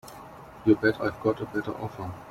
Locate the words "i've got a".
0.99-1.45